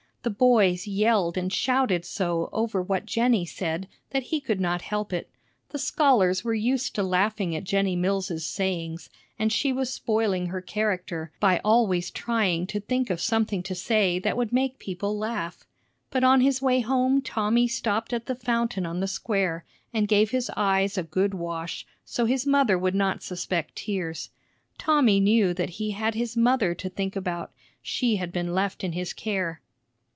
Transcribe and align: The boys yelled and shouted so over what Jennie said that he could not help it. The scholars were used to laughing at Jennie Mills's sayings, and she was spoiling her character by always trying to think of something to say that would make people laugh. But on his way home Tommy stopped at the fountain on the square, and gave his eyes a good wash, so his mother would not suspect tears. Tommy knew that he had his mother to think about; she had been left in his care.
The 0.23 0.29
boys 0.29 0.85
yelled 0.85 1.35
and 1.35 1.51
shouted 1.51 2.05
so 2.05 2.47
over 2.53 2.79
what 2.79 3.07
Jennie 3.07 3.43
said 3.47 3.87
that 4.11 4.21
he 4.21 4.39
could 4.39 4.61
not 4.61 4.83
help 4.83 5.11
it. 5.11 5.31
The 5.69 5.79
scholars 5.79 6.43
were 6.43 6.53
used 6.53 6.93
to 6.93 7.01
laughing 7.01 7.55
at 7.55 7.63
Jennie 7.63 7.95
Mills's 7.95 8.45
sayings, 8.45 9.09
and 9.39 9.51
she 9.51 9.73
was 9.73 9.91
spoiling 9.91 10.45
her 10.45 10.61
character 10.61 11.31
by 11.39 11.59
always 11.65 12.11
trying 12.11 12.67
to 12.67 12.79
think 12.79 13.09
of 13.09 13.19
something 13.19 13.63
to 13.63 13.73
say 13.73 14.19
that 14.19 14.37
would 14.37 14.53
make 14.53 14.77
people 14.77 15.17
laugh. 15.17 15.65
But 16.11 16.23
on 16.23 16.41
his 16.41 16.61
way 16.61 16.81
home 16.81 17.23
Tommy 17.23 17.67
stopped 17.67 18.13
at 18.13 18.27
the 18.27 18.35
fountain 18.35 18.85
on 18.85 18.99
the 18.99 19.07
square, 19.07 19.65
and 19.91 20.07
gave 20.07 20.29
his 20.29 20.51
eyes 20.55 20.99
a 20.99 21.03
good 21.03 21.33
wash, 21.33 21.83
so 22.05 22.25
his 22.27 22.45
mother 22.45 22.77
would 22.77 22.93
not 22.93 23.23
suspect 23.23 23.75
tears. 23.77 24.29
Tommy 24.77 25.19
knew 25.19 25.51
that 25.55 25.71
he 25.81 25.89
had 25.91 26.13
his 26.13 26.37
mother 26.37 26.75
to 26.75 26.89
think 26.89 27.15
about; 27.15 27.51
she 27.81 28.17
had 28.17 28.31
been 28.31 28.53
left 28.53 28.83
in 28.83 28.91
his 28.91 29.13
care. 29.13 29.61